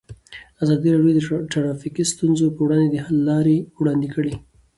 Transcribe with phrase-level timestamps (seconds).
[0.63, 1.19] ازادي راډیو د
[1.53, 4.33] ټرافیکي ستونزې پر وړاندې د حل لارې وړاندې کړي.